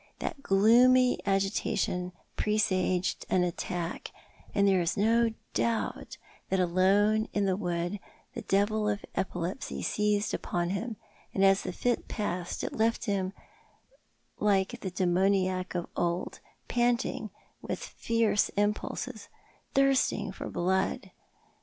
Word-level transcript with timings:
That 0.17 0.41
gloomy 0.41 1.19
agitation 1.27 2.11
presaged 2.35 3.23
an 3.29 3.43
attack, 3.43 4.11
and 4.51 4.67
there 4.67 4.81
is 4.81 4.97
no 4.97 5.29
doubt 5.53 6.17
that 6.49 6.59
alone 6.59 7.27
in 7.33 7.45
the 7.45 7.55
wood 7.55 7.99
the 8.33 8.41
devil 8.41 8.89
of 8.89 9.05
epilepsy 9.13 9.83
seized 9.83 10.33
upon 10.33 10.71
him, 10.71 10.95
and 11.35 11.45
as 11.45 11.61
the 11.61 11.71
fit 11.71 12.07
passed 12.07 12.63
it 12.63 12.73
left 12.73 13.05
him 13.05 13.31
like 14.39 14.79
the 14.79 14.89
demoniac 14.89 15.75
of 15.75 15.85
old, 15.95 16.39
panting 16.67 17.29
with 17.61 17.77
fierce 17.79 18.49
impulses, 18.57 19.29
thirsting 19.75 20.31
for 20.31 20.49
blood. 20.49 21.11